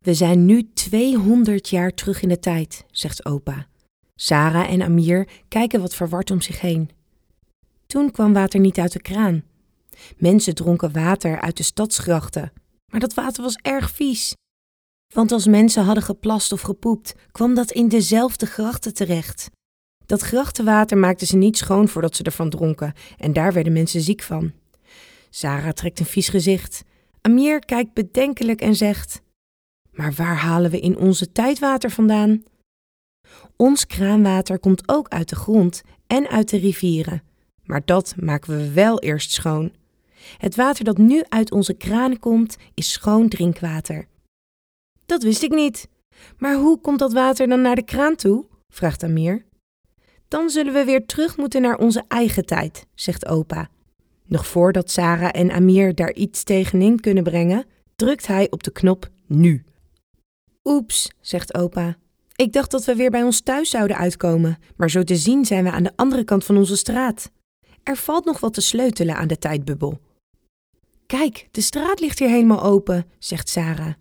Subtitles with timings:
[0.00, 3.66] We zijn nu 200 jaar terug in de tijd, zegt opa.
[4.14, 6.90] Sarah en Amir kijken wat verward om zich heen.
[7.86, 9.42] Toen kwam water niet uit de kraan.
[10.16, 12.52] Mensen dronken water uit de stadsgrachten,
[12.92, 14.34] maar dat water was erg vies.
[15.14, 19.50] Want als mensen hadden geplast of gepoept, kwam dat in dezelfde grachten terecht.
[20.06, 24.22] Dat grachtenwater maakten ze niet schoon voordat ze ervan dronken, en daar werden mensen ziek
[24.22, 24.52] van.
[25.30, 26.84] Sarah trekt een vies gezicht.
[27.20, 29.20] Amir kijkt bedenkelijk en zegt:
[29.98, 32.42] Maar waar halen we in onze tijd water vandaan?
[33.56, 37.22] Ons kraanwater komt ook uit de grond en uit de rivieren,
[37.64, 39.72] maar dat maken we wel eerst schoon.
[40.36, 44.06] Het water dat nu uit onze kranen komt, is schoon drinkwater.
[45.06, 45.88] Dat wist ik niet.
[46.36, 48.44] Maar hoe komt dat water dan naar de kraan toe?
[48.68, 49.44] vraagt Amir.
[50.28, 53.68] Dan zullen we weer terug moeten naar onze eigen tijd, zegt opa.
[54.24, 57.64] Nog voordat Sarah en Amir daar iets tegenin kunnen brengen,
[57.96, 59.62] drukt hij op de knop nu.
[60.68, 61.96] Oeps, zegt opa.
[62.34, 65.64] Ik dacht dat we weer bij ons thuis zouden uitkomen, maar zo te zien zijn
[65.64, 67.30] we aan de andere kant van onze straat.
[67.82, 70.00] Er valt nog wat te sleutelen aan de tijdbubbel.
[71.06, 73.92] Kijk, de straat ligt hier helemaal open, zegt Sarah.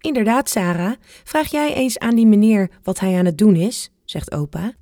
[0.00, 0.92] Inderdaad, Sarah.
[1.24, 4.72] Vraag jij eens aan die meneer wat hij aan het doen is, zegt opa.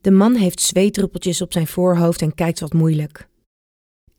[0.00, 3.28] De man heeft zweetdruppeltjes op zijn voorhoofd en kijkt wat moeilijk.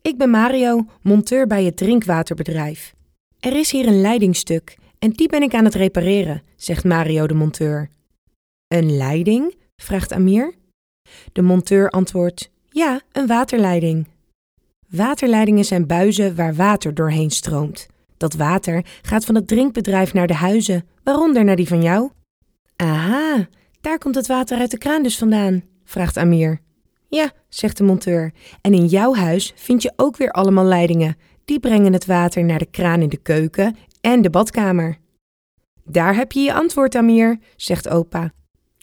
[0.02, 2.94] Ik ben Mario, monteur bij het drinkwaterbedrijf.
[3.40, 7.34] Er is hier een leidingstuk en die ben ik aan het repareren, zegt Mario de
[7.34, 7.90] monteur.
[8.68, 9.56] Een leiding?
[9.76, 10.54] vraagt Amir.
[11.32, 14.08] De monteur antwoordt: Ja, een waterleiding.
[14.90, 17.88] Waterleidingen zijn buizen waar water doorheen stroomt.
[18.18, 22.10] Dat water gaat van het drinkbedrijf naar de huizen, waaronder naar die van jou.
[22.76, 23.48] Aha,
[23.82, 26.60] daar komt het water uit de kraan dus vandaan, vraagt Amir.
[27.08, 31.18] Ja, zegt de monteur, en in jouw huis vind je ook weer allemaal leidingen.
[31.46, 34.98] Die brengen het water naar de kraan in de keuken en de badkamer.
[35.84, 38.34] Daar heb je je antwoord, Amir, zegt opa.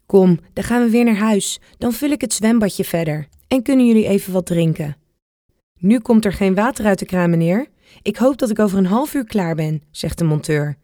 [0.06, 1.60] Kom, dan gaan we weer naar huis.
[1.78, 3.28] Dan vul ik het zwembadje verder.
[3.48, 4.96] En kunnen jullie even wat drinken?
[5.78, 7.66] Nu komt er geen water uit de kraan, meneer.
[8.02, 10.76] Ik hoop dat ik over een half uur klaar ben, zegt de monteur.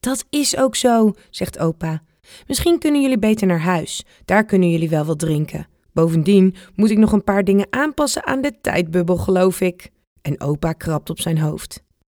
[0.00, 2.02] Dat is ook zo, zegt opa.
[2.46, 4.04] Misschien kunnen jullie beter naar huis.
[4.24, 5.66] Daar kunnen jullie wel wat drinken.
[5.92, 9.90] Bovendien moet ik nog een paar dingen aanpassen aan de tijdbubbel, geloof ik.
[10.22, 11.83] En opa krabt op zijn hoofd.